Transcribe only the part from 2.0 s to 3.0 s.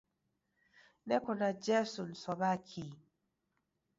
nisow'a kii?